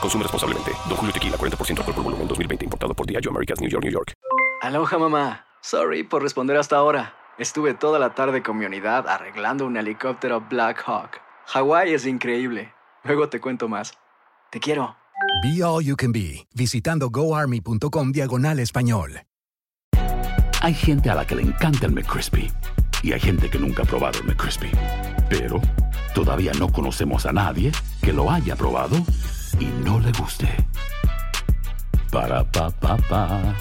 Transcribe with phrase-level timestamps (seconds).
[0.00, 0.72] Consume responsablemente.
[0.88, 2.64] Don Julio Tequila, 40% alcohol por volumen, 2020.
[2.64, 4.12] Importado por Diageo Americas, New York, New York.
[4.62, 5.46] Aloha mamá.
[5.60, 7.14] Sorry por responder hasta ahora.
[7.38, 11.20] Estuve toda la tarde con mi unidad arreglando un helicóptero Black Hawk.
[11.46, 12.72] Hawái es increíble.
[13.04, 13.92] Luego te cuento más.
[14.50, 14.96] Te quiero.
[15.42, 19.22] Be All You Can Be, visitando goarmy.com diagonal español.
[20.62, 22.50] Hay gente a la que le encanta el McCrispy
[23.02, 24.70] y hay gente que nunca ha probado el McCrispy.
[25.28, 25.60] Pero
[26.14, 27.70] todavía no conocemos a nadie
[28.02, 28.96] que lo haya probado
[29.60, 30.48] y no le guste.
[32.10, 33.54] Para pa pa pa.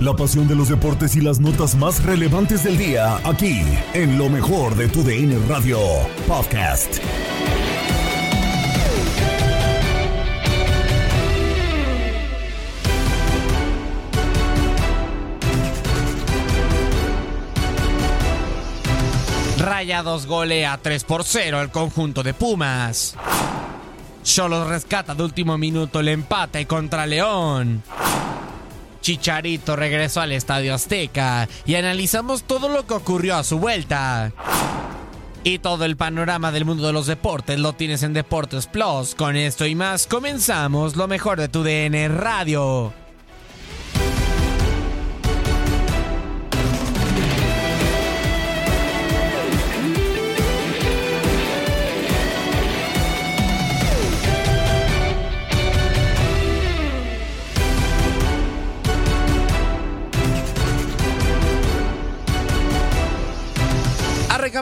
[0.00, 3.62] La pasión de los deportes y las notas más relevantes del día, aquí,
[3.94, 5.78] en lo mejor de tu DN Radio
[6.28, 6.98] Podcast.
[19.84, 23.14] Rayados golea 3 por 0 el conjunto de Pumas.
[24.22, 27.82] Cholos rescata de último minuto el empate contra León.
[29.02, 34.32] Chicharito regresó al Estadio Azteca y analizamos todo lo que ocurrió a su vuelta.
[35.42, 39.14] Y todo el panorama del mundo de los deportes lo tienes en Deportes Plus.
[39.14, 43.03] Con esto y más comenzamos lo mejor de tu DN Radio.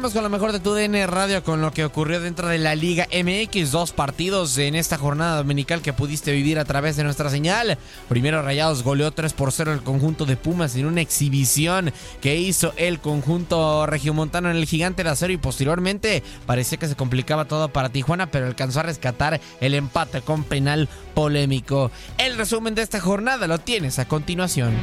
[0.02, 3.06] Con lo mejor de tu DN Radio con lo que ocurrió dentro de la Liga
[3.12, 3.70] MX.
[3.70, 7.78] Dos partidos en esta jornada dominical que pudiste vivir a través de nuestra señal.
[8.08, 12.74] Primero Rayados goleó 3 por 0 el conjunto de Pumas en una exhibición que hizo
[12.78, 17.68] el conjunto regiomontano en el Gigante de Acero y posteriormente parecía que se complicaba todo
[17.68, 21.92] para Tijuana, pero alcanzó a rescatar el empate con penal polémico.
[22.18, 24.74] El resumen de esta jornada lo tienes a continuación.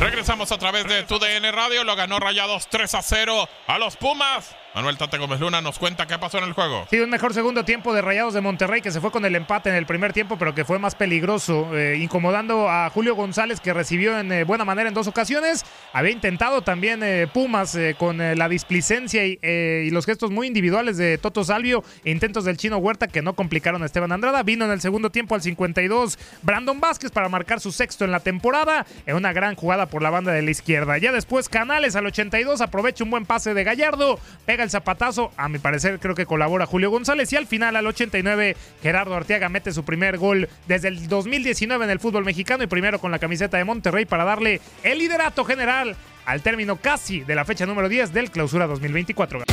[0.00, 1.84] Regresamos a través de tu DN Radio.
[1.84, 4.56] Lo ganó Rayados 3 a 0 a los Pumas.
[4.72, 6.86] Manuel Tate Gómez Luna nos cuenta qué pasó en el juego.
[6.88, 9.68] Sí, un mejor segundo tiempo de Rayados de Monterrey que se fue con el empate
[9.68, 13.74] en el primer tiempo, pero que fue más peligroso, eh, incomodando a Julio González que
[13.74, 15.64] recibió en eh, buena manera en dos ocasiones.
[15.92, 21.18] Había intentado también eh, Pumas con la displicencia y, y los gestos muy individuales de
[21.18, 24.42] Toto Salvio, e intentos del chino Huerta que no complicaron a Esteban Andrada.
[24.44, 28.20] Vino en el segundo tiempo al 52 Brandon Vázquez para marcar su sexto en la
[28.20, 30.96] temporada, en una gran jugada por la banda de la izquierda.
[30.98, 35.48] Ya después Canales al 82 aprovecha un buen pase de Gallardo, pega el zapatazo, a
[35.48, 39.72] mi parecer creo que colabora Julio González y al final al 89 Gerardo Arteaga mete
[39.72, 43.56] su primer gol desde el 2019 en el fútbol mexicano y primero con la camiseta
[43.56, 48.12] de Monterrey para darle el liderato general al término casi de la fecha número 10
[48.12, 49.44] del clausura 2024.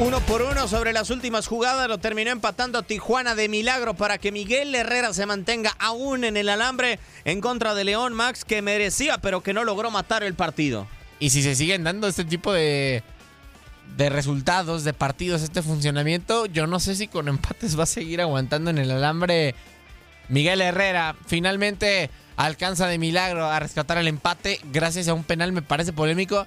[0.00, 4.32] Uno por uno sobre las últimas jugadas lo terminó empatando Tijuana de milagro para que
[4.32, 9.18] Miguel Herrera se mantenga aún en el alambre en contra de León Max que merecía
[9.18, 10.86] pero que no logró matar el partido.
[11.18, 13.02] Y si se siguen dando este tipo de,
[13.98, 18.22] de resultados, de partidos, este funcionamiento, yo no sé si con empates va a seguir
[18.22, 19.54] aguantando en el alambre
[20.30, 21.14] Miguel Herrera.
[21.26, 22.08] Finalmente
[22.38, 26.46] alcanza de milagro a rescatar el empate gracias a un penal, me parece polémico.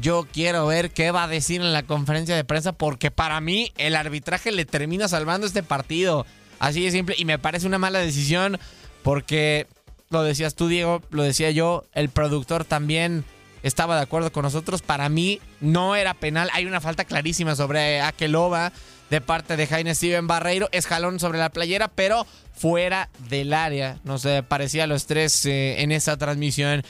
[0.00, 3.72] Yo quiero ver qué va a decir en la conferencia de prensa porque para mí
[3.76, 6.24] el arbitraje le termina salvando este partido.
[6.58, 7.14] Así de simple.
[7.18, 8.58] Y me parece una mala decisión
[9.02, 9.66] porque
[10.10, 13.24] lo decías tú, Diego, lo decía yo, el productor también
[13.62, 14.82] estaba de acuerdo con nosotros.
[14.82, 16.48] Para mí no era penal.
[16.52, 18.72] Hay una falta clarísima sobre Akeloba
[19.10, 20.68] de parte de Jaime Steven Barreiro.
[20.72, 23.98] Es jalón sobre la playera, pero fuera del área.
[24.04, 26.82] No sé, parecía los tres eh, en esa transmisión.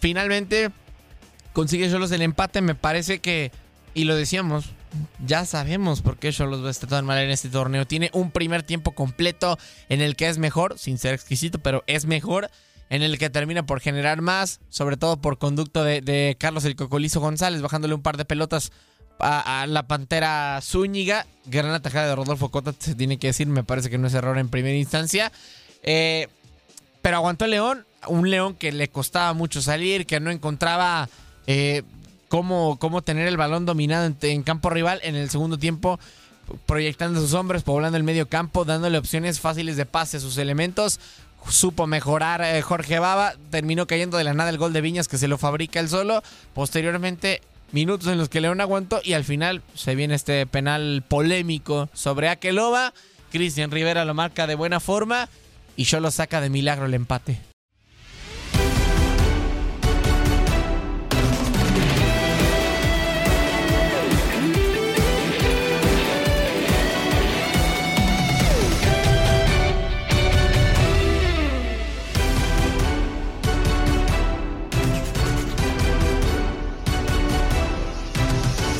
[0.00, 0.70] Finalmente
[1.56, 2.60] consigue solos el empate.
[2.60, 3.50] Me parece que,
[3.94, 4.66] y lo decíamos,
[5.24, 7.86] ya sabemos por qué Cholos va a estar tan mal en este torneo.
[7.86, 9.58] Tiene un primer tiempo completo
[9.88, 12.50] en el que es mejor, sin ser exquisito, pero es mejor.
[12.90, 17.20] En el que termina por generar más, sobre todo por conducto de, Carlos el Cocolizo
[17.20, 18.70] González, bajándole un par de pelotas
[19.18, 21.26] a, la Pantera Zúñiga.
[21.46, 24.36] Gran atajada de Rodolfo Cota, se tiene que decir, me parece que no es error
[24.36, 25.32] en primera instancia.
[25.82, 26.28] Eh,
[27.00, 31.08] pero aguantó León, un León que le costaba mucho salir, que no encontraba
[31.46, 31.82] eh,
[32.28, 35.98] cómo, cómo tener el balón dominado en, campo rival en el segundo tiempo,
[36.66, 41.00] proyectando sus hombres, poblando el medio campo, dándole opciones fáciles de pase a sus elementos.
[41.48, 45.18] Supo mejorar eh, Jorge Baba, terminó cayendo de la nada el gol de Viñas que
[45.18, 46.22] se lo fabrica él solo.
[46.54, 47.40] Posteriormente,
[47.70, 52.28] minutos en los que León aguantó y al final se viene este penal polémico sobre
[52.28, 52.92] Akeloba.
[53.30, 55.28] Cristian Rivera lo marca de buena forma
[55.76, 57.38] y yo lo saca de milagro el empate.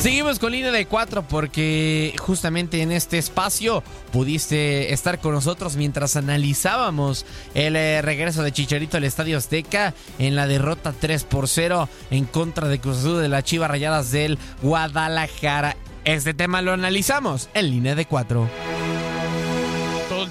[0.07, 3.83] Seguimos con línea de cuatro porque justamente en este espacio
[4.13, 10.37] pudiste estar con nosotros mientras analizábamos el eh, regreso de Chicharito al Estadio Azteca en
[10.37, 14.39] la derrota 3 por 0 en contra de Cruz Azul de las Chivas Rayadas del
[14.61, 15.75] Guadalajara.
[16.05, 18.47] Este tema lo analizamos en línea de cuatro.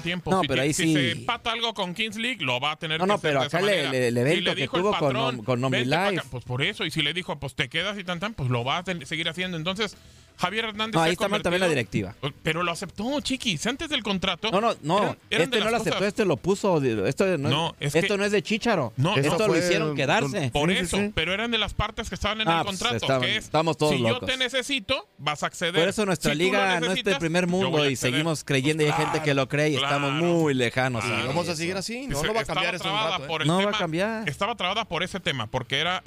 [0.07, 0.31] Tiempo.
[0.31, 2.75] No, si, pero ahí si sí- se empata algo con Kings League, lo va a
[2.79, 4.91] tener No, que no, hacer pero acá le- le- el Si evento le que tuvo
[4.91, 7.69] con patrón, Nom- con Nombre acá", Pues por eso, y si le dijo, pues te
[7.69, 9.57] quedas y tan tan, pues lo va a seguir haciendo.
[9.57, 9.95] Entonces,
[10.37, 12.15] Javier Hernández No, ahí está mal también la directiva.
[12.43, 14.51] Pero lo aceptó, chiquis, antes del contrato.
[14.51, 14.97] No, no, no.
[15.03, 16.81] eran- eran este no lo aceptó, cosas- este lo puso.
[17.05, 18.93] Esto no, No, es, es esto que- no es de Chícharo.
[18.97, 20.51] No, esto no lo hicieron quedarse.
[20.51, 21.11] Por Sí, eso, sí.
[21.15, 22.95] pero eran de las partes que estaban en Ah, el pues, contrato.
[22.97, 24.21] estaban- que es, estamos todos si locos.
[24.21, 25.81] yo te necesito, vas a acceder.
[25.81, 28.87] Por eso nuestra Si liga no es necesitas, de primer mundo y seguimos creyendo y
[28.87, 31.03] hay gente que lo cree y estamos muy lejanos.
[31.03, 31.27] Claro.
[31.27, 33.39] Vamos a seguir así, no, no va a cambiar estaba eso.
[33.41, 33.45] ¿eh?
[33.45, 34.29] No va a cambiar.
[34.29, 36.03] Estaba trabada por ese tema, porque era,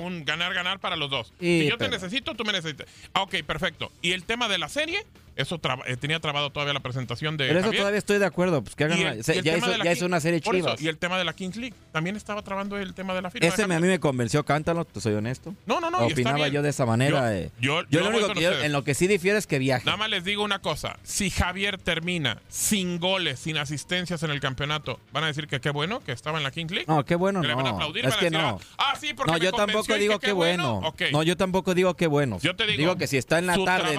[0.00, 1.32] un ganar-ganar para los dos.
[1.40, 2.86] Si yo te necesito, tú me necesitas.
[3.14, 3.69] Ah, ok, perfecto.
[4.02, 5.04] Y el tema de la serie,
[5.36, 7.80] eso traba- eh, tenía trabado todavía la presentación de Pero eso Javier.
[7.82, 8.62] todavía estoy de acuerdo.
[8.62, 10.66] Pues que hagan el- ya, hizo, de la ya King- hizo una serie por eso,
[10.66, 10.82] chivas.
[10.82, 11.74] y el tema de la Kings League.
[11.92, 13.48] También estaba trabando el tema de la firma.
[13.48, 15.54] Ese a mí me convenció, cántalo, te soy honesto.
[15.66, 15.98] No, no, no.
[16.06, 17.20] Opinaba yo de esa manera.
[17.32, 17.50] Yo- eh.
[17.60, 19.84] yo- Yo, yo lo único que en lo que sí difiere es que viaje.
[19.84, 20.98] Nada más les digo una cosa.
[21.02, 25.70] Si Javier termina sin goles, sin asistencias en el campeonato, van a decir que qué
[25.70, 26.86] bueno que estaba en la Kings League.
[26.88, 27.74] No, qué bueno, Que le van a no.
[27.76, 28.60] aplaudir, Es van a que decir, no.
[28.78, 30.80] Ah, sí, porque No, me yo tampoco digo que qué bueno.
[31.12, 32.38] No, yo tampoco digo qué bueno.
[32.42, 33.96] Yo te digo, que si está en la su tarde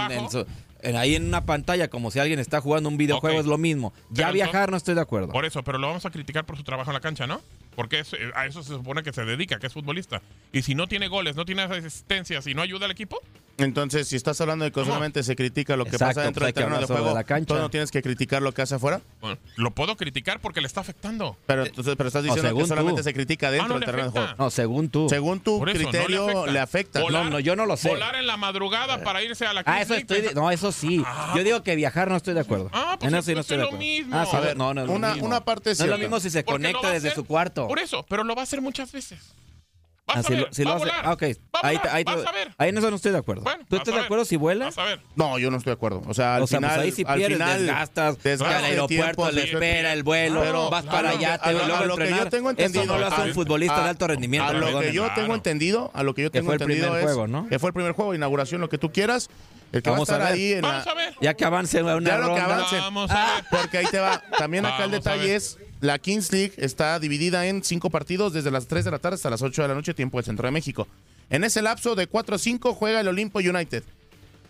[0.83, 3.93] ahí en una pantalla como si alguien está jugando un videojuego es lo mismo.
[4.09, 5.29] Ya Pero viajar entonces- no estoy de acuerdo.
[5.29, 7.41] Por eso, pero lo vamos a criticar por su trabajo en la cancha, ¿no?
[7.75, 10.21] Porque es- eh, a eso se supone que se dedica, que es futbolista.
[10.51, 13.19] Y si no tiene goles, no tiene asistencias y no ayuda al equipo,
[13.63, 16.53] Entonces, si estás hablando de que solamente se critica lo que Exacto, pasa dentro pues
[16.53, 17.53] del terreno de juego, la cancha.
[17.53, 19.01] tú no tienes que criticar lo que hace afuera.
[19.21, 21.37] bueno, lo puedo criticar porque le está afectando.
[21.45, 23.03] Pero, entonces, pero estás diciendo que solamente tú.
[23.03, 24.27] se critica dentro Ah, no del terreno de juego.
[24.37, 25.07] No, según tú.
[25.09, 26.51] Según tu no le criterio, afecta.
[26.51, 27.01] le afecta.
[27.01, 27.89] Volar- No, no, yo no lo sé.
[27.89, 31.03] Volar en la madrugada para irse a la Ah, eso estoy de- No, eso sí.
[31.05, 32.69] Ah, Yo digo que viajar no estoy de acuerdo.
[32.73, 33.83] Ah, pues en es- eso sí no es estoy de lo acuerdo.
[33.85, 34.15] mismo.
[34.17, 35.27] Ah, sí, A ver, no, no es lo una, mismo.
[35.27, 37.67] una parte No es lo mismo si se conecta desde su cuarto.
[37.67, 39.19] Por eso, pero lo va a hacer muchas veces.
[40.13, 41.05] Vas Ah, a si ver, lo, si va lo a hace- volar.
[41.05, 41.21] ah, ok.
[41.23, 41.27] Va
[41.61, 42.51] a Ahí, volar, ahí, vas a ver.
[42.57, 43.43] ahí en eso no estoy de acuerdo.
[43.43, 44.65] Bueno, ¿Tú vas estás a de acuerdo si vuela?
[44.65, 44.99] Vas a ver.
[45.15, 46.01] No, yo no estoy de acuerdo.
[46.07, 48.65] O sea, al O sea, pues final, ahí sí al pierdes, final desgastas, desgaste, al
[48.65, 51.75] aeropuerto, tiempo, le espera el vuelo, Pero vas a para allá, a te lo- luego
[51.75, 53.89] a lo que yo tengo Eso entendido, no lo hace a- un futbolista a- de
[53.89, 54.47] alto rendimiento.
[54.49, 55.35] A lo que yo tengo Claro.
[55.35, 57.47] entendido, a lo que yo Que tengo fue el entendido primer es juego, ¿no?
[57.47, 59.29] que fue el primer juego, inauguración, lo que tú quieras.
[59.71, 60.41] El que Vamos va a a estar ver.
[60.41, 61.15] ahí en Vamos la, a ver.
[61.21, 62.43] Ya que avance una Ya lo que ronda.
[62.55, 62.75] avance.
[62.77, 63.43] Vamos a ver.
[63.49, 64.21] Porque ahí te va.
[64.37, 68.51] También acá el a detalle es, la Kings League está dividida en cinco partidos desde
[68.51, 70.51] las 3 de la tarde hasta las 8 de la noche, tiempo del centro de
[70.51, 70.87] México.
[71.29, 73.83] En ese lapso de 4 a 5 juega el Olimpo United.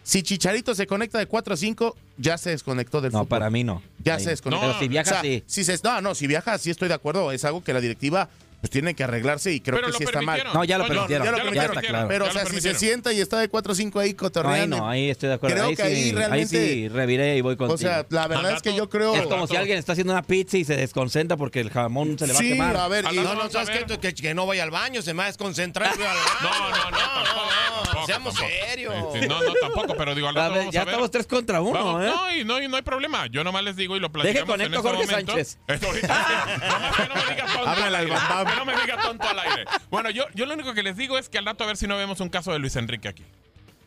[0.04, 3.28] Si Chicharito se conecta de 4 a 5, ya se desconectó del No, fútbol.
[3.30, 3.82] para mí no.
[4.04, 4.32] Ya Ahí se no.
[4.32, 4.66] desconectó.
[4.68, 5.44] Pero si viaja, O sea, sí.
[5.46, 7.32] si se, no, no, si viaja, sí estoy de acuerdo.
[7.32, 8.28] Es algo que la directiva
[8.62, 10.42] pues tiene que arreglarse y creo Pero que sí está mal.
[10.54, 11.26] No, ya lo permitieron.
[11.26, 11.78] ya lo Ya, permitieron.
[11.78, 12.08] está claro.
[12.08, 14.78] Pero, Ya o sea, si se sienta y está de 4 a 5 ahí cotorreando.
[14.78, 15.56] no, ahí estoy de acuerdo.
[15.56, 17.74] Creo ahí que ahí sí, ahí realmente- sí reviré y voy contigo.
[17.74, 19.16] O sea, la verdad Al es que yo creo...
[19.16, 22.28] es como si alguien está haciendo una pizza y se desconcentra porque el jamón se
[22.28, 22.78] le va a Sí, quemar.
[22.78, 23.70] a ver, y- no, no, ¿sabes?
[24.00, 25.92] Que, que no vaya al baño, se me va a desconcentrar.
[25.98, 28.94] No, No, no, no, tampoco, seamos serios.
[29.14, 30.94] Sí, no, no, tampoco, pero digo, al A rato ver, vamos ya a ver.
[30.94, 32.08] estamos tres contra uno, Vamos, ¿eh?
[32.08, 33.28] No, y no, y no hay problema.
[33.28, 35.32] Yo nomás les digo y lo Deje platicamos conecto en a ese Jorge momento.
[35.32, 35.58] Sánchez.
[35.68, 36.08] Ahorita
[37.10, 38.12] no me Háblale al al aire.
[38.16, 38.51] Bam Bam.
[38.52, 39.66] Que no me diga tonto al aire.
[39.90, 41.88] Bueno, yo, yo lo único que les digo es que al rato a ver si
[41.88, 43.24] no vemos un caso de Luis Enrique aquí.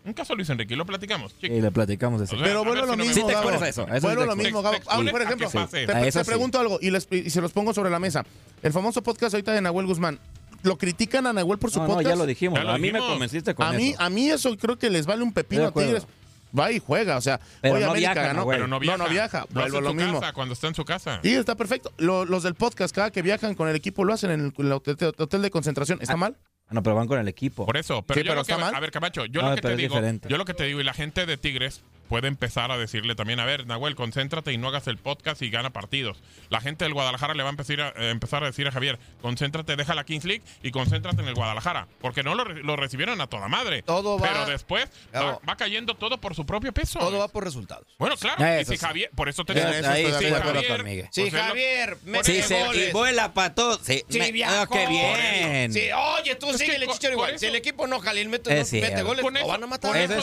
[0.04, 1.34] Un caso de Luis Enrique, y lo platicamos.
[1.40, 2.36] Y le platicamos de eso.
[2.36, 3.48] O sea, Pero a bueno, lo si no mismo, Sí te Gabo.
[3.50, 4.76] expones a eso, a eso sí Bueno, te lo mismo, Gabo.
[4.86, 5.86] Ah, por a ejemplo, pase.
[5.86, 6.30] te, A sí.
[6.30, 8.22] pregunto algo y, les- y se los pongo sobre la mesa.
[8.62, 10.20] El famoso podcast ahorita de Nahuel Guzmán.
[10.62, 12.08] ¿Lo critican a Nahuel por su No, no, podcast?
[12.10, 12.58] ya lo dijimos.
[12.58, 14.02] Ya lo a mí me convenciste con A mí, eso.
[14.02, 15.46] a mí eso creo que les vale un Estoy
[16.58, 17.16] va y juega.
[17.16, 18.44] O sea, pero hoy no viaja.
[18.46, 18.98] Pero no viaja.
[18.98, 19.46] No, no viaja.
[19.50, 20.20] Vuelvo lo, mismo.
[20.20, 21.20] Casa, cuando está en su casa.
[21.22, 21.92] Y está perfecto.
[21.98, 25.50] Los del podcast, cada que viajan con el equipo, lo hacen en el, hotel, de
[25.50, 25.98] concentración.
[26.00, 26.36] ¿Está ah, mal?
[26.66, 27.66] Ah, no, pero van con el equipo.
[27.66, 28.02] Por eso.
[28.02, 28.74] Pero, está que, mal.
[28.74, 30.94] A ver, Camacho, yo, lo que te digo, yo lo que te digo, y la
[30.94, 31.82] gente de Tigres
[32.14, 35.50] puede empezar a decirle también, a ver, Nahuel, concéntrate y no hagas el podcast y
[35.50, 36.22] gana partidos.
[36.48, 39.00] La gente del Guadalajara le va a empezar a, eh, empezar a decir a Javier,
[39.20, 43.26] concéntrate, deja la Kings League y concéntrate en el Guadalajara, porque no lo, recibieron a
[43.26, 43.82] toda madre.
[43.82, 47.00] Todo va, pero después va, cayendo todo por su propio peso.
[47.00, 47.84] Todo va por resultados.
[47.98, 51.30] Bueno, claro, y si Javier, por eso te digo, eso ahí, pues si Javier, si
[51.30, 55.72] Javier, si se vuela para todo, sí, ah, viajó, qué bien.
[55.72, 57.40] Sí, oye, tú sigue el igual.
[57.40, 59.96] Si el equipo no jale, mete, mete goles, lo van a matar.
[59.96, 60.22] Eso.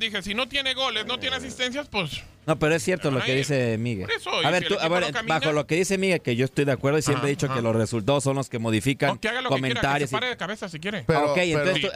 [0.00, 2.22] Dije, si no tiene goles, no tiene asistencias, pues.
[2.46, 4.06] No, pero es cierto lo que dice Miguel.
[4.06, 6.64] Por eso, a ver, tú, a ver bajo lo que dice Miguel, que yo estoy
[6.64, 9.42] de acuerdo y siempre he dicho que los resultados son los que modifican que haga
[9.42, 10.10] lo comentarios.
[10.10, 11.04] Que quiera, que se de cabeza si quiere.
[11.06, 11.90] Pero, ok, entonces,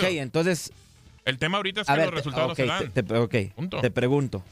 [0.00, 0.72] sí, entonces.
[1.24, 2.90] El tema ahorita es que ver, los resultados okay, se dan.
[2.90, 3.02] Te,
[3.82, 4.42] te, pregunto.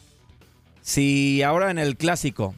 [0.83, 2.55] Si ahora en el clásico,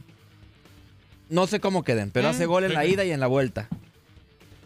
[1.29, 2.49] no sé cómo queden, pero hace mm.
[2.49, 3.69] gol en la ida y en la vuelta.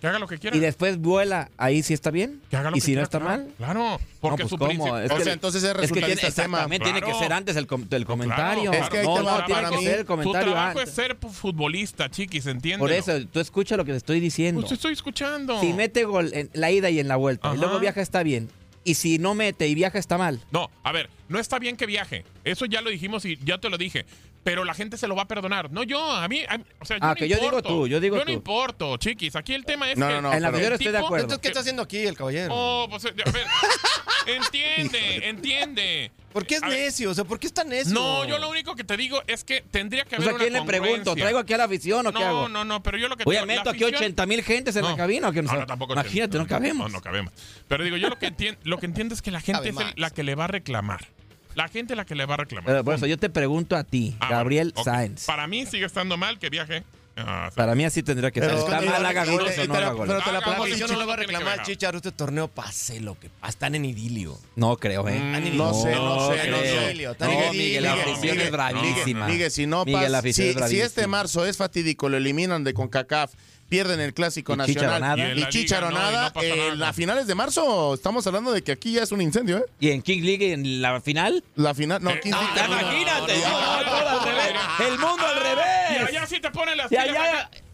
[0.04, 0.58] Que haga lo que quiera.
[0.58, 2.42] Y después vuela, ahí si está bien.
[2.50, 3.48] Que haga lo y si no está mal.
[3.56, 4.84] Claro, porque no, su ¿cómo?
[4.84, 7.00] Que, o sea, entonces es que tiene, exactamente, claro.
[7.00, 8.74] tiene que ser antes el, com del comentario.
[8.74, 10.42] Es que no, no, tiene que ser el comentario.
[10.42, 10.90] Tu trabajo antes.
[10.90, 12.80] es ser futbolista, chiquis, ¿entiendes?
[12.82, 14.60] Por eso, tú escucha lo que te estoy diciendo.
[14.60, 15.62] Pues te estoy escuchando.
[15.62, 18.50] Si mete gol en la ida y en la vuelta, y luego viaja está bien.
[18.84, 20.42] Y si no mete y viaja está mal.
[20.52, 22.26] No, a ver, no está bien que viaje.
[22.44, 24.06] Eso ya lo dijimos y ya te lo dije
[24.44, 25.72] pero la gente se lo va a perdonar.
[25.72, 26.42] No yo, a mí,
[26.80, 27.46] o sea, yo ah, no que importo.
[27.46, 29.36] yo digo tú, yo digo yo no importo, chiquis.
[29.36, 30.14] Aquí el tema es no, que...
[30.16, 31.40] No, no, en la mayoría estoy de acuerdo.
[31.40, 32.54] ¿qué está haciendo aquí el caballero?
[32.54, 33.46] Oh, pues, a ver,
[34.28, 36.12] entiende, entiende.
[36.34, 37.12] ¿Por qué es necio?
[37.12, 37.94] O sea, ¿por qué es tan necio?
[37.94, 40.28] No, yo lo único que te digo es que tendría que haber.
[40.28, 41.16] O sea, ¿a quién le pregunto?
[41.16, 42.50] ¿Traigo aquí a la afición o qué hago?
[42.50, 44.82] No, no, no, pero yo lo que Oye, te meto aquí 80 mil gentes en
[44.82, 45.94] no, la cabina o qué no, no, tampoco.
[45.94, 46.92] Imagínate, no, cabemos.
[46.92, 47.32] No, no cabemos.
[47.68, 50.10] Pero digo, yo lo que, entiendo, lo que entiendo es que la gente es la
[50.10, 51.08] que le va a reclamar.
[51.56, 52.66] La gente es la que le va a reclamar.
[52.66, 54.74] Pero por yo te pregunto a ti, ah, Gabriel.
[54.84, 55.26] Sáenz.
[55.26, 56.84] Para mí sigue estando mal que viaje.
[57.16, 58.52] Ah, Para mí así tendría que ser.
[58.52, 60.16] Está eh, mal, eh, haga goles eh, o no haga goles.
[60.16, 63.30] Pero te la pongo yo no le voy a reclamar este torneo pase lo que
[63.30, 63.52] pase.
[63.52, 64.40] Están en idilio.
[64.56, 65.20] No creo, ¿eh?
[65.20, 66.50] Mm, no, sé, no, sé.
[66.50, 67.16] No, sé.
[67.20, 69.28] No, no, Miguel, la afición es bravísima.
[69.28, 70.22] Miguel, si no pasa...
[70.24, 73.34] Si, si este marzo es fatídico, lo eliminan de CONCACAF
[73.74, 75.32] pierden el Clásico y Nacional chicharonada.
[75.32, 78.72] y, la, y chicharonada, Liga, no, eh, a finales de marzo estamos hablando de que
[78.72, 79.66] aquí ya es un incendio, ¿eh?
[79.80, 81.44] ¿Y en King League en la final?
[81.56, 82.68] La final, no, eh, King ah, League.
[82.68, 83.34] Imagínate,
[84.88, 85.66] el mundo al revés.
[85.92, 86.92] Y allá sí te ponen las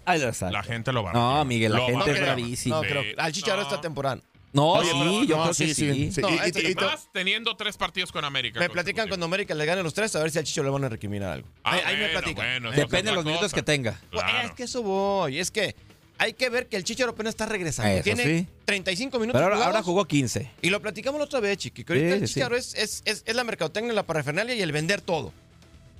[0.05, 1.11] allá, La gente lo va.
[1.11, 2.81] No, Miguel, la gente es bravísima.
[3.17, 4.21] al Chicharo esta temporada.
[4.51, 6.11] No, Oye, sí, yo no, creo sí, que sí.
[6.11, 6.21] sí.
[6.21, 8.59] No, y, este, y, más teniendo tres partidos con América.
[8.59, 10.83] Me platican cuando América le gane los tres, a ver si al Chicho le van
[10.85, 11.47] a recriminar algo.
[11.63, 12.45] Ah, ahí, bueno, ahí, me platican.
[12.63, 13.99] Bueno, Depende de los minutos que tenga.
[14.09, 14.27] Claro.
[14.31, 15.37] Pues, es que eso voy.
[15.37, 15.75] Es que
[16.19, 18.03] hay que ver que el Chicharo apenas está regresando.
[18.03, 19.41] Tiene 35 minutos.
[19.41, 20.51] Ahora, jugó 15.
[20.61, 24.03] Y lo platicamos la otra vez, Chiqui, que ahorita el Chicharo es, la mercadotecnia, la
[24.03, 25.33] parafernalia y el vender todo.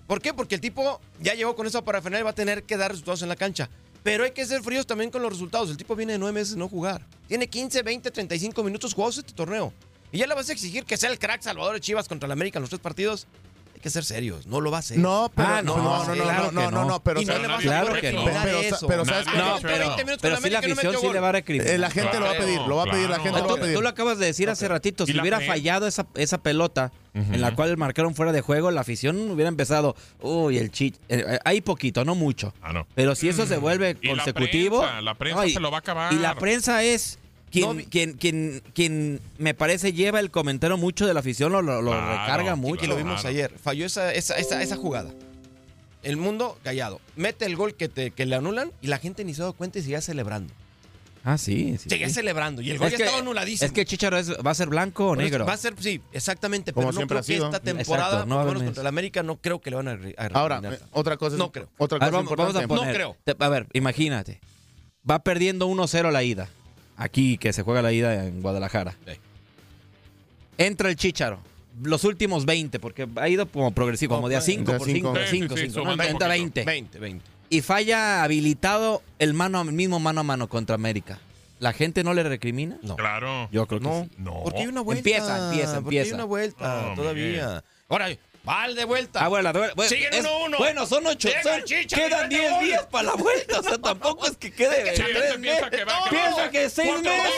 [0.08, 0.34] ¿Por qué?
[0.34, 3.22] Porque el tipo ya llegó con esa parafernalia y va a tener que dar resultados
[3.22, 3.70] en la cancha.
[4.04, 5.70] Pero hay que ser fríos también con los resultados.
[5.70, 7.06] El tipo viene de nueve meses no jugar.
[7.28, 9.72] Tiene 15, 20, 35 minutos jugados este torneo.
[10.12, 12.32] Y ya le vas a exigir que sea el crack Salvador de Chivas contra el
[12.32, 13.28] América en los tres partidos
[13.80, 14.98] que ser serios, no lo va a hacer.
[14.98, 18.26] No, pero ah, no, no, no, no, no, no, no, pero, claro que no.
[18.88, 19.58] Pero, sabes que no,
[20.22, 21.80] pero, si la afición sí le va a recriminar.
[21.80, 23.74] La gente lo va a pedir, lo va a pedir, la gente lo va a.
[23.74, 27.56] Tú lo acabas de decir hace ratito, si hubiera fallado esa, esa pelota en la
[27.56, 31.62] cual marcaron fuera de juego, la afición hubiera empezado, uy, el chit, eh, eh, hay
[31.62, 32.54] poquito, no mucho.
[32.62, 36.14] Ah, pero si eso se vuelve consecutivo, la prensa se lo va a acabar.
[36.14, 37.20] Y la prensa es
[37.52, 42.56] quien, no, quien, quien, me parece lleva el comentario mucho de la afición, lo, recarga
[42.56, 42.86] mucho.
[42.86, 43.54] Y lo vimos ayer.
[43.62, 45.12] Falló esa, esa, esa, jugada.
[46.04, 47.02] El mundo callado.
[47.16, 49.80] Mete el gol que, te, que le anulan y la gente ni se da cuenta
[49.80, 50.54] y sigue celebrando.
[51.24, 51.78] Ah, sí.
[51.78, 53.66] sí Seguía celebrando y el gol es ya que, anuladísimo.
[53.66, 55.46] Es que Chicharo va a ser blanco o negro.
[55.46, 56.72] Va a ser, sí, exactamente.
[56.72, 57.50] Como pero siempre no creo ha sido.
[57.50, 59.88] que esta temporada, no por lo menos contra el América, no creo que le van
[59.90, 61.36] a, a Ahora, eh, otra cosa.
[61.36, 61.70] No creo.
[61.78, 63.18] Otra cosa a ver, vamos, vamos a poner, no creo.
[63.40, 64.40] A ver, imagínate.
[65.10, 66.50] Va perdiendo 1-0 la ida
[67.00, 68.96] aquí que se juega la ida en Guadalajara.
[70.58, 71.40] Entra el Chicharo.
[71.82, 75.56] Los últimos 20, porque ha ido como progresivo, como de a 5 por 5, 5,
[75.58, 75.96] 5,
[76.28, 76.66] 20.
[76.66, 77.26] 20, 20.
[77.50, 81.20] Y falla habilitado el mano, mismo mano a mano contra América.
[81.60, 82.78] ¿La gente no le recrimina?
[82.82, 82.98] No.
[82.98, 83.50] Claro.
[83.52, 84.04] Yo creo que no.
[84.04, 84.12] Sí.
[84.18, 84.42] No.
[84.44, 85.00] Porque hay una vuelta.
[85.00, 85.82] Empieza, empieza, empieza.
[85.82, 87.64] Porque hay una vuelta oh, todavía.
[87.88, 88.10] Ahora,
[88.44, 89.24] Pal de vuelta.
[89.24, 89.88] Ah, bueno, de vuelta.
[89.88, 90.20] Siguen 1-1.
[90.20, 90.58] Uno, uno.
[90.58, 91.30] Bueno, son 8.
[91.88, 93.60] Quedan 10 días para la vuelta.
[93.60, 94.94] O sea, tampoco es que quede.
[95.40, 97.34] Piensa que, va, piensa que 6 meses.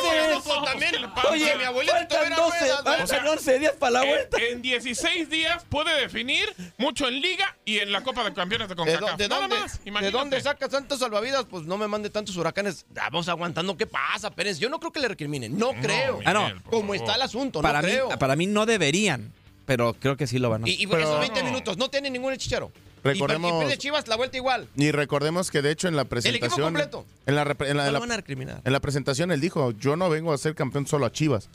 [1.29, 4.37] Oye, mi abuelito faltan 12, faltan 11 días para la vuelta.
[4.41, 8.75] En, 16 días puede definir mucho en Liga y en la Copa de Campeones de
[8.75, 9.17] CONCACAF.
[9.17, 10.05] ¿De, dónde, Nada más, imagínate.
[10.05, 11.45] ¿De dónde sacas tantos salvavidas?
[11.49, 12.85] Pues no me mande tantos huracanes.
[12.95, 13.75] Ah, vamos aguantando.
[13.75, 14.59] ¿Qué pasa, Pérez?
[14.59, 15.57] Yo no creo que le recriminen.
[15.57, 16.17] No, no creo.
[16.19, 16.63] Miguel, ah, no.
[16.69, 18.09] Como está el asunto, para no creo.
[18.19, 19.33] Para mí no deberían
[19.71, 22.33] pero creo que sí lo van a Y, y esos 20 minutos no tiene ningún
[22.33, 22.73] el chicharo.
[23.05, 24.67] Recordemos- Y, pierde Chivas la vuelta igual.
[24.75, 26.61] Y recordemos que de hecho en la presentación.
[26.61, 27.05] completo.
[27.25, 28.61] En la, repre- en la- en la- van a recriminar.
[28.65, 31.47] en la presentación él dijo: Yo no vengo a ser campeón solo a Chivas.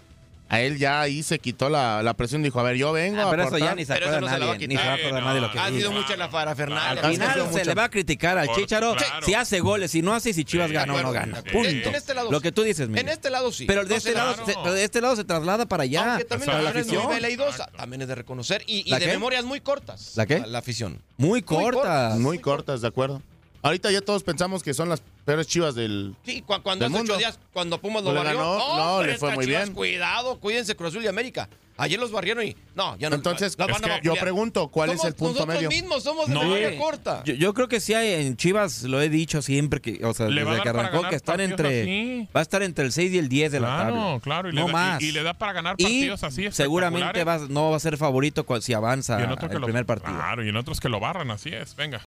[0.48, 2.42] A él ya ahí se quitó la, la presión.
[2.42, 3.76] Dijo: A ver, yo vengo Ah, a pero eso ya aportar".
[3.76, 4.68] ni se acuerda nadie.
[4.68, 7.02] Ni se va a acordar nadie de lo que Ha sido mucha la parafernalia.
[7.02, 9.26] Al final se le va a criticar al Chicharo claro.
[9.26, 11.42] si hace goles, si no hace, si Chivas Sí, gana o no gana.
[11.44, 11.50] Sí.
[11.50, 11.68] Punto.
[11.88, 13.06] En este lado Lo que tú dices, Miguel.
[13.06, 13.64] En este lado sí.
[13.66, 16.10] Pero de, No este lado, se, pero de este lado se traslada para allá.
[16.12, 17.02] Aunque también para la la afición.
[17.30, 18.62] y dos, también es de reconocer.
[18.66, 19.12] Y, y ¿La de qué?
[19.12, 20.12] memorias muy cortas.
[20.16, 20.44] ¿La qué?
[20.46, 21.02] La, afición.
[21.16, 22.18] Muy cortas.
[22.18, 23.20] Muy cortas, de acuerdo.
[23.66, 26.14] Ahorita ya todos pensamos que son las peores chivas del.
[26.24, 27.12] Sí, cu- cuando Del hace mundo.
[27.14, 28.38] ocho días, cuando Pumas lo barrió.
[28.38, 29.74] ganó, no, hombre, le fue estas muy Chivas, bien.
[29.74, 31.48] Cuidado, cuídense Cruz Azul y América.
[31.78, 32.56] Ayer los barrieron y.
[32.74, 33.16] No, ya no.
[33.16, 34.02] Entonces, las van es que vapulear.
[34.16, 35.68] yo pregunto, ¿cuál es Somos el punto nosotros medio?
[35.68, 36.40] mismos somos de No.
[36.44, 36.76] memoria Sí.
[36.78, 37.22] corta.
[37.24, 40.28] Yo, yo creo que sí hay en Chivas, lo he dicho siempre, que, o sea,
[40.28, 41.82] Le va a desde que dar para arrancó, ganar que están partidos entre.
[41.82, 42.28] así.
[42.34, 44.20] Va a estar entre el 6 y el 10 de la Claro, tabla.
[44.20, 44.48] claro.
[44.48, 45.02] Y, no le da, más.
[45.02, 47.98] y, y le da para ganar Y partidos así seguramente va, no va a ser
[47.98, 50.14] favorito cua- si avanza Y en otro que el lo- primer partido.
[50.14, 51.76] Claro, y en otros que lo barran, así es.
[51.76, 52.02] Venga.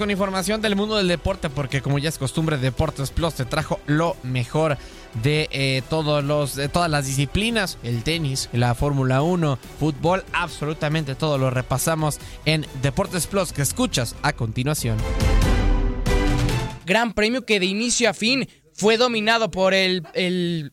[0.00, 3.80] Con información del mundo del deporte porque como ya es costumbre Deportes Plus te trajo
[3.84, 4.78] lo mejor
[5.22, 11.14] de eh, todos los de todas las disciplinas, el tenis, la Fórmula 1, fútbol, absolutamente
[11.14, 14.96] todo lo repasamos en Deportes Plus que escuchas a continuación.
[16.86, 20.72] Gran premio que de inicio a fin fue dominado por el, el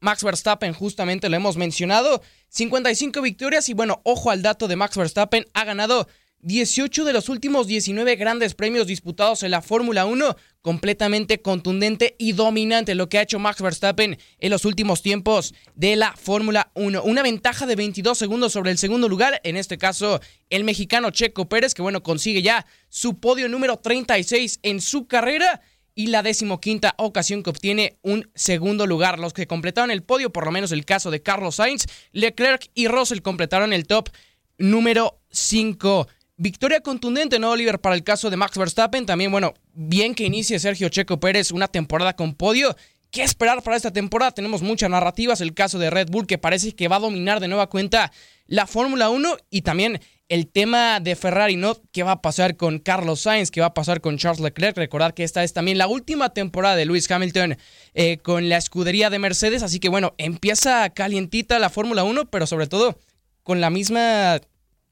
[0.00, 2.20] Max Verstappen, justamente lo hemos mencionado.
[2.48, 6.08] 55 victorias y bueno, ojo al dato de Max Verstappen, ha ganado
[6.42, 12.32] 18 de los últimos 19 grandes premios disputados en la Fórmula 1, completamente contundente y
[12.32, 17.02] dominante lo que ha hecho Max Verstappen en los últimos tiempos de la Fórmula 1.
[17.02, 21.48] Una ventaja de 22 segundos sobre el segundo lugar, en este caso el mexicano Checo
[21.48, 25.60] Pérez, que bueno, consigue ya su podio número 36 en su carrera
[25.94, 29.18] y la decimoquinta ocasión que obtiene un segundo lugar.
[29.18, 32.88] Los que completaron el podio, por lo menos el caso de Carlos Sainz, Leclerc y
[32.88, 34.08] Russell completaron el top
[34.56, 36.08] número 5.
[36.42, 37.78] Victoria contundente, ¿no, Oliver?
[37.80, 39.04] Para el caso de Max Verstappen.
[39.04, 42.74] También, bueno, bien que inicie Sergio Checo Pérez una temporada con podio.
[43.10, 44.32] ¿Qué esperar para esta temporada?
[44.32, 45.42] Tenemos muchas narrativas.
[45.42, 48.10] El caso de Red Bull, que parece que va a dominar de nueva cuenta
[48.46, 49.36] la Fórmula 1.
[49.50, 50.00] Y también
[50.30, 51.76] el tema de Ferrari, ¿no?
[51.92, 53.50] ¿Qué va a pasar con Carlos Sainz?
[53.50, 54.78] ¿Qué va a pasar con Charles Leclerc?
[54.78, 57.58] Recordar que esta es también la última temporada de Lewis Hamilton
[57.92, 59.62] eh, con la escudería de Mercedes.
[59.62, 62.98] Así que, bueno, empieza calientita la Fórmula 1, pero sobre todo
[63.42, 64.40] con la misma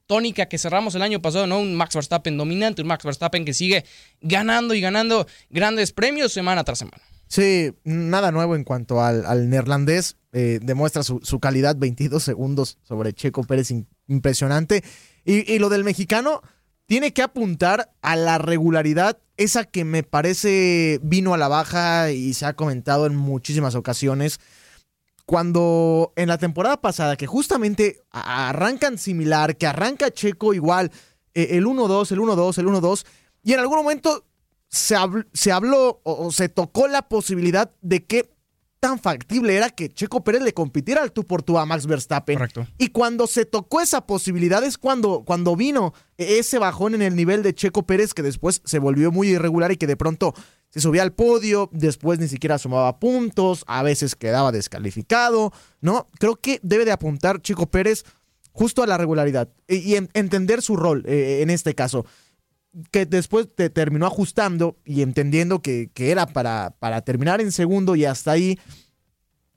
[0.09, 1.59] tónica que cerramos el año pasado, ¿no?
[1.59, 3.85] Un Max Verstappen dominante, un Max Verstappen que sigue
[4.21, 7.03] ganando y ganando grandes premios semana tras semana.
[7.27, 10.17] Sí, nada nuevo en cuanto al, neerlandés.
[10.33, 13.71] eh, demuestra su, calidad, 22 segundos sobre Checo Pérez,
[14.07, 14.83] impresionante.
[15.23, 16.41] Y lo del mexicano,
[16.89, 22.33] tiene que apuntar a la regularidad, esa que me parece vino a la baja y
[22.33, 24.39] se ha comentado en muchísimas ocasiones.
[25.29, 30.91] Cuando en la temporada pasada, que justamente arrancan similar, que arranca Checo igual,
[31.35, 33.05] eh, el 1-2, el 1-2, el 1-2,
[33.43, 34.25] y en algún momento
[34.69, 38.33] se, habl- se habló o, o se tocó la posibilidad de que
[38.79, 42.35] tan factible era que Checo Pérez le compitiera al tú por tú a Max Verstappen.
[42.35, 42.65] Correcto.
[42.79, 47.43] Y cuando se tocó esa posibilidad es cuando, cuando vino ese bajón en el nivel
[47.43, 50.33] de Checo Pérez que después se volvió muy irregular y que de pronto
[50.69, 55.51] se subía al podio, después ni siquiera sumaba puntos, a veces quedaba descalificado,
[55.81, 56.07] ¿no?
[56.19, 58.03] Creo que debe de apuntar Checo Pérez
[58.51, 62.05] justo a la regularidad y, y en- entender su rol eh, en este caso
[62.91, 67.95] que después te terminó ajustando y entendiendo que, que era para, para terminar en segundo
[67.95, 68.59] y hasta ahí,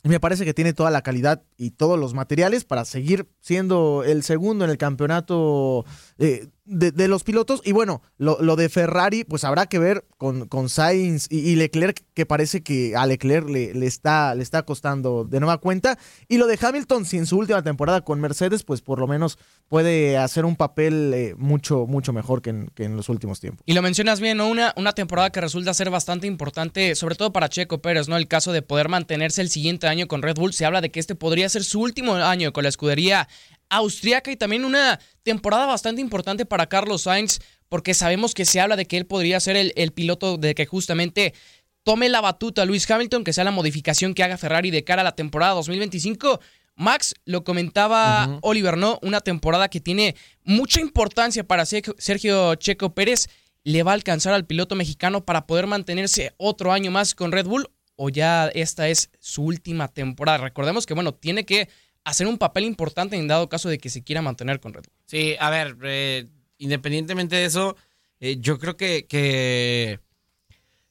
[0.03, 4.23] me parece que tiene toda la calidad y todos los materiales para seguir siendo el
[4.23, 5.85] segundo en el campeonato
[6.19, 7.61] eh, de, de los pilotos.
[7.65, 12.05] Y bueno, lo, lo de Ferrari, pues habrá que ver con, con Sainz y, Leclerc,
[12.15, 15.99] que parece que a Leclerc le, le está, le está costando de nueva cuenta.
[16.29, 19.39] Y lo de Hamilton, si en su última temporada con Mercedes, pues por lo menos
[19.69, 23.63] puede hacer un papel eh, mucho, mucho mejor que en, que en los últimos tiempos.
[23.67, 24.49] Y lo mencionas bien, ¿no?
[24.49, 28.17] Una, una temporada que resulta ser bastante importante, sobre todo para Checo Pérez, ¿no?
[28.17, 30.53] El caso de poder mantenerse el siguiente año con Red Bull.
[30.53, 33.29] Se habla de que este podría ser su último año con la escudería
[33.73, 38.77] austriaca y también una temporada bastante importante para Carlos Sainz, porque sabemos que se habla
[38.77, 41.35] de que él podría ser el, el piloto de que justamente
[41.83, 45.05] tome la batuta Luis Hamilton, que sea la modificación que haga Ferrari de cara a
[45.05, 46.41] la temporada 2025.
[46.75, 48.99] Max, lo comentaba Oliver, ¿no?
[49.03, 53.29] Una temporada que tiene mucha importancia para Sergio Checo Pérez.
[53.65, 57.47] ¿Le va a alcanzar al piloto mexicano para poder mantenerse otro año más con Red
[57.47, 57.69] Bull?
[57.97, 60.39] o ya esta es su última temporada?
[60.39, 61.69] Recordemos que, bueno, tiene que
[62.05, 64.95] hacer un papel importante en dado caso de que se quiera mantener con Red Bull.
[65.07, 66.27] Sí, a ver, eh,
[66.59, 67.77] independientemente de eso,
[68.21, 70.01] eh, yo creo que, que,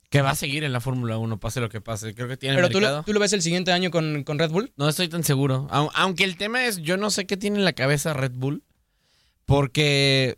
[0.10, 2.14] que va a seguir en la Fórmula 1, pase lo que pase.
[2.14, 4.52] Creo que tiene Pero tú lo, tú lo ves el siguiente año con, con Red
[4.52, 4.72] Bull.
[4.78, 5.68] No estoy tan seguro.
[5.72, 8.64] Au- Aunque el tema es, yo no sé qué tiene en la cabeza Red Bull,
[9.46, 10.38] porque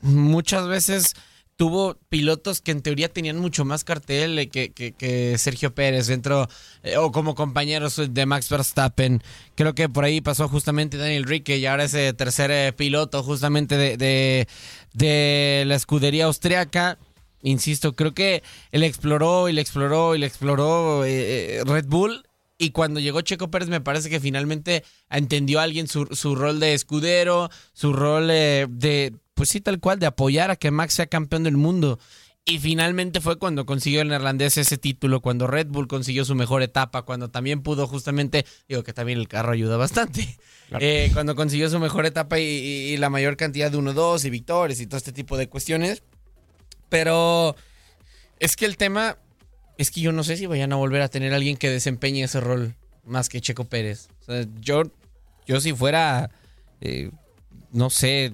[0.00, 1.14] muchas veces
[1.56, 6.48] tuvo pilotos que en teoría tenían mucho más cartel eh, que, que- Sergio Pérez dentro,
[6.82, 9.22] eh, o como compañeros de Max Verstappen.
[9.54, 13.76] Creo que por ahí pasó justamente Daniel Ricke y ahora ese tercer eh, piloto justamente
[13.76, 14.46] de,
[14.92, 16.98] de, la escudería austriaca.
[17.42, 22.24] Insisto, creo que él exploró y le exploró y le exploró Red Bull.
[22.56, 26.60] Y cuando llegó Checo Pérez, me parece que finalmente entendió a alguien su, su rol
[26.60, 31.06] de escudero, su rol de, pues sí, tal cual, de apoyar a que Max sea
[31.06, 31.98] campeón del mundo.
[32.46, 36.62] Y finalmente fue cuando consiguió el neerlandés ese título, cuando Red Bull consiguió su mejor
[36.62, 40.36] etapa, cuando también pudo justamente, digo que también el carro ayuda bastante,
[40.78, 44.30] eh, cuando consiguió su mejor etapa y, y- y la mayor cantidad de 1-2 y
[44.30, 46.02] victorias y todo este tipo de cuestiones.
[46.88, 47.56] Pero
[48.38, 49.16] es que el tema
[49.78, 52.22] es que yo no sé si vayan a volver a tener a alguien que desempeñe
[52.24, 54.08] ese rol más que Checo Pérez.
[54.22, 54.82] O sea, yo,
[55.46, 56.30] yo si fuera,
[56.80, 57.10] eh,
[57.72, 58.32] no sé,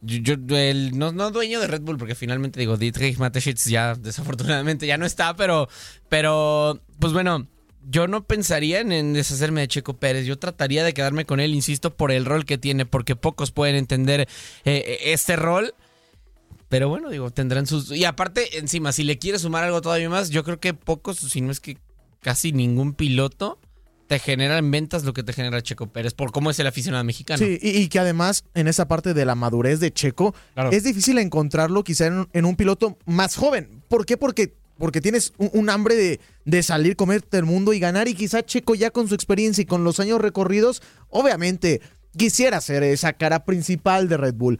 [0.00, 4.96] yo, no, no dueño de Red Bull, porque finalmente digo, Dietrich Mateschitz ya desafortunadamente ya
[4.96, 5.68] no está, pero,
[6.08, 7.46] pero, pues bueno,
[7.90, 10.26] yo no pensaría en, deshacerme de Checo Pérez.
[10.26, 13.76] Yo trataría de quedarme con él, insisto, por el rol que tiene, porque pocos pueden
[13.76, 14.28] entender
[14.64, 15.74] eh, este rol.
[16.68, 17.90] Pero bueno, digo, tendrán sus...
[17.90, 21.40] Y aparte, encima, si le quieres sumar algo todavía más, yo creo que pocos, si
[21.40, 21.78] no es que
[22.20, 23.58] casi ningún piloto
[24.08, 27.04] te genera en ventas lo que te genera Checo Pérez, por cómo es el aficionado
[27.04, 27.38] mexicano.
[27.38, 30.70] Sí, y, y que además en esa parte de la madurez de Checo Claro.
[30.72, 33.82] es difícil encontrarlo quizá en, un- en un piloto más joven.
[33.88, 34.16] ¿Por qué?
[34.16, 38.14] Porque, porque tienes un, un hambre de, de salir, comerte el mundo y ganar y
[38.14, 41.80] quizá Checo ya con su experiencia y con los años recorridos, obviamente
[42.16, 44.58] quisiera ser esa cara principal de Red Bull.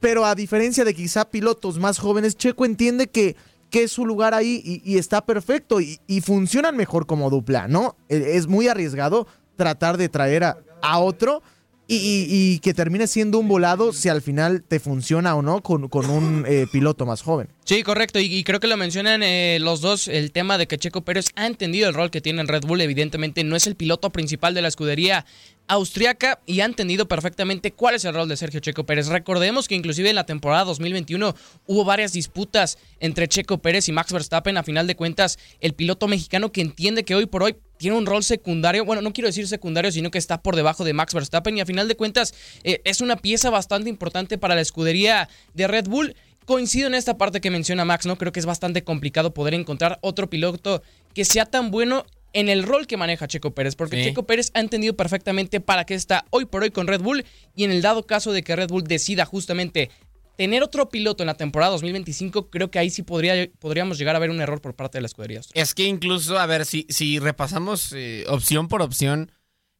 [0.00, 3.36] Pero a diferencia de quizá pilotos más jóvenes, Checo entiende que,
[3.70, 7.96] que es su lugar ahí y, está perfecto y, funcionan mejor como dupla, ¿no?
[8.08, 11.42] E- Es muy arriesgado tratar de traer a, otro
[11.86, 16.08] y, que termine siendo un volado si al final te funciona o no con, con
[16.08, 17.48] un eh, piloto más joven.
[17.64, 18.20] Sí, correcto.
[18.20, 21.30] Y, y creo que lo mencionan eh, los dos, el tema de que Checo Pérez
[21.34, 22.80] ha entendido el rol que tiene en Red Bull.
[22.80, 25.26] Evidentemente no es el piloto principal de la escudería
[25.70, 29.06] austriaca y ha entendido perfectamente cuál es el rol de Sergio Checo Pérez.
[29.06, 31.34] Recordemos que inclusive en la temporada 2021
[31.66, 34.56] hubo varias disputas entre Checo Pérez y Max Verstappen.
[34.56, 38.04] A final de cuentas, el piloto mexicano que entiende que hoy por hoy tiene un
[38.04, 41.56] rol secundario, bueno, no quiero decir secundario, sino que está por debajo de Max Verstappen
[41.56, 45.68] y a final de cuentas eh, es una pieza bastante importante para la escudería de
[45.68, 46.16] Red Bull.
[46.46, 48.18] Coincido en esta parte que menciona Max, ¿no?
[48.18, 50.82] Creo que es bastante complicado poder encontrar otro piloto
[51.14, 54.04] que sea tan bueno en el rol que maneja Checo Pérez, porque Sí.
[54.08, 57.64] Checo Pérez ha entendido perfectamente para qué está hoy por hoy con Red Bull y
[57.64, 59.90] en el dado caso de que Red Bull decida justamente
[60.36, 64.18] tener otro piloto en la temporada 2025, creo que ahí sí podría, podríamos llegar a
[64.20, 65.40] ver un error por parte de la escudería.
[65.52, 69.32] Es que incluso, a ver, si, si repasamos eh, opción por opción,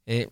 [0.04, 0.28] eh,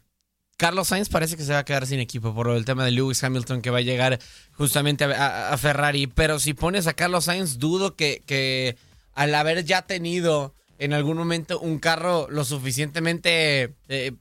[0.58, 3.22] Carlos Sainz parece que se va a quedar sin equipo por el tema de Lewis
[3.24, 4.18] Hamilton que va a llegar
[4.52, 6.08] justamente a, a- a Ferrari.
[6.08, 8.76] Pero si pones a Carlos Sainz, dudo que, que
[9.14, 13.74] al haber ya tenido en algún momento un carro lo suficientemente...
[13.88, 14.12] eh,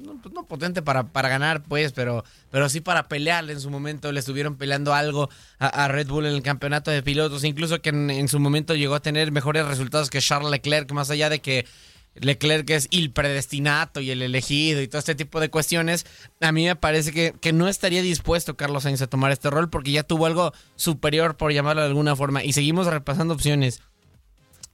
[0.00, 3.70] no, pues no potente para, para ganar, pues, pero, pero sí para pelearle en su
[3.70, 4.10] momento.
[4.12, 8.10] Le estuvieron peleando algo a, Red Bull en el campeonato de pilotos, incluso que en,
[8.10, 11.66] en su momento llegó a tener mejores resultados que Charles Leclerc, más allá de que
[12.14, 16.06] Leclerc es el predestinato y el elegido y todo este tipo de cuestiones.
[16.40, 19.70] A mí me parece que, que no estaría dispuesto Carlos Sainz a tomar este rol
[19.70, 22.42] porque ya tuvo algo superior, por llamarlo de alguna forma.
[22.42, 23.80] Y seguimos repasando opciones.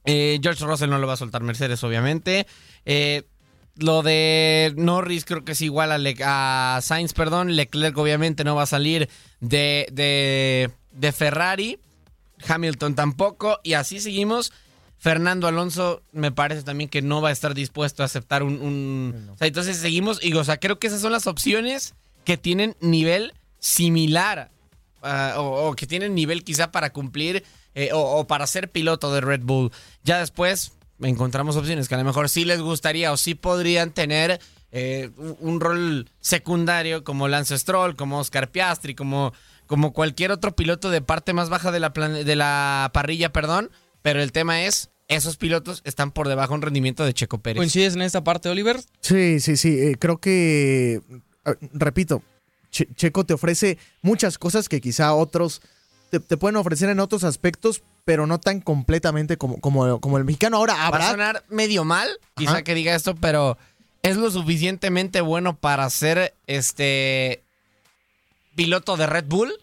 [0.07, 2.47] Eh, George Russell no lo va a soltar Mercedes, obviamente.
[2.85, 3.23] Eh,
[3.75, 7.55] lo de Norris creo que es igual a, Le- a Sainz, perdón.
[7.55, 11.79] Leclerc obviamente no va a salir de, de, de Ferrari.
[12.47, 13.59] Hamilton tampoco.
[13.63, 14.51] Y así seguimos.
[14.99, 18.59] Fernando Alonso me parece también que no va a estar dispuesto a aceptar un...
[18.61, 21.93] un- o sea, entonces seguimos y o sea, creo que esas son las opciones
[22.25, 24.49] que tienen nivel similar
[25.03, 27.43] ah, o, o que tienen nivel quizá para cumplir
[27.77, 29.71] eh, o, o para ser piloto de Red Bull.
[30.03, 34.39] Ya después encontramos opciones que a lo mejor sí les gustaría o sí podrían tener
[34.71, 39.31] eh, un, un rol secundario como Lance Stroll, como Oscar Piastri, como,
[39.67, 43.69] como cualquier otro piloto de parte más baja de la, plan- de la parrilla, perdón.
[44.01, 47.57] Pero el tema es, esos pilotos están por debajo en rendimiento de Checo Pérez.
[47.59, 48.79] ¿Coincides en esta parte, Oliver?
[49.01, 49.69] Sí, sí, sí.
[49.79, 51.01] eh, creo que,
[51.45, 52.23] eh, repito,
[52.71, 55.61] Che- Checo te ofrece muchas cosas que quizá otros
[56.09, 60.23] te, te pueden ofrecer en otros aspectos, pero no tan completamente como, como, como el
[60.25, 60.57] mexicano.
[60.57, 61.11] Ahora, Va a habrá...
[61.11, 63.57] sonar medio mal, quizá que diga esto, pero
[64.03, 67.43] es lo suficientemente bueno para ser este
[68.55, 69.53] piloto de Red Bull,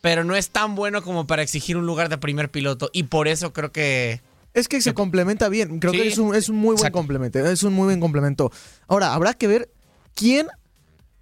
[0.00, 2.90] pero no es tan bueno como para exigir un lugar de primer piloto.
[2.92, 4.20] Y por eso creo que.
[4.54, 5.78] Es que se complementa bien.
[5.78, 5.98] Creo Sí.
[6.00, 6.98] que es un, es un muy buen Exacto.
[6.98, 7.38] complemento.
[7.38, 8.52] Es un muy buen complemento.
[8.86, 9.70] Ahora, habrá que ver
[10.14, 10.48] quién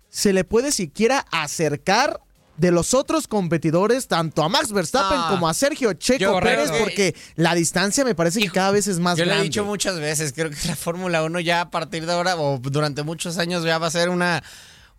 [0.08, 2.20] se le puede siquiera acercar
[2.60, 5.28] de los otros competidores, tanto a Max Verstappen Ah.
[5.30, 8.86] como a Sergio Checo Yo Pérez, que- porque la distancia me parece que cada vez
[8.86, 9.40] es más Yo grande.
[9.40, 12.58] he dicho muchas veces, creo que la Fórmula 1 ya a partir de ahora o
[12.58, 14.42] durante muchos años ya va a ser una,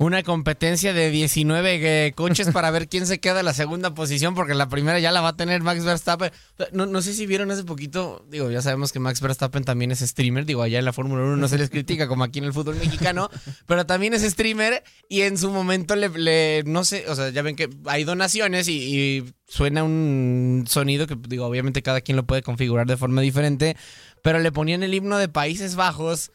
[0.05, 4.33] una competencia de 19 eh, coches para ver quién se queda en la segunda posición,
[4.33, 6.31] porque la primera ya la va a tener Max Verstappen.
[6.71, 9.99] No, no sé si vieron hace poquito, digo, ya sabemos que Max Verstappen también es
[9.99, 12.53] streamer, digo, allá en la Fórmula 1 no se les critica como aquí en el
[12.53, 13.29] fútbol mexicano,
[13.67, 17.43] pero también es streamer y en su momento le, le- no sé, o sea, ya
[17.43, 18.73] ven que hay donaciones y,
[19.19, 23.77] y suena un sonido que, digo, obviamente cada quien lo puede configurar de forma diferente,
[24.23, 26.31] pero le ponían el himno de Países Bajos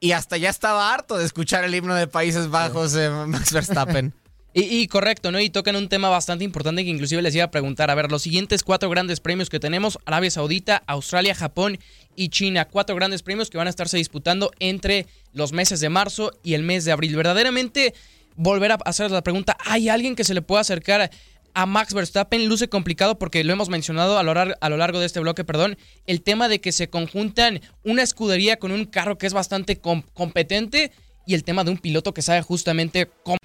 [0.00, 4.12] y hasta ya estaba harto de escuchar el himno de Países Bajos, eh, Max Verstappen.
[4.54, 5.38] Y, y correcto, ¿no?
[5.38, 7.90] Y tocan un tema bastante importante que inclusive les iba a preguntar.
[7.90, 11.78] A ver, los siguientes cuatro grandes premios que tenemos, Arabia Saudita, Australia, Japón
[12.16, 12.64] y China.
[12.64, 16.62] Cuatro grandes premios que van a estarse disputando entre los meses de marzo y el
[16.62, 17.14] mes de abril.
[17.14, 17.94] Verdaderamente,
[18.36, 21.10] volver a hacer la pregunta, ¿hay alguien que se le pueda acercar
[21.54, 22.48] a Max Verstappen?
[22.48, 26.48] Luce complicado porque lo hemos mencionado a lo, largo de este bloque, perdón, el tema
[26.48, 30.92] de que se conjuntan una escudería con un carro que es bastante com- competente
[31.26, 33.38] y el tema de un piloto que sabe justamente cómo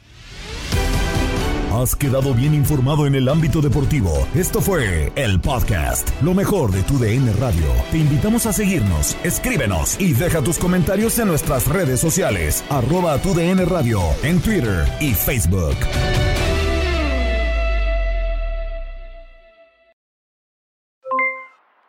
[1.74, 4.28] Has quedado bien informado en el ámbito deportivo.
[4.36, 7.66] Esto fue el podcast, lo mejor de tu DN Radio.
[7.92, 13.34] Te invitamos a seguirnos, escríbenos y deja tus comentarios en nuestras redes sociales, arroba tu
[13.34, 15.76] DN Radio, en Twitter y Facebook.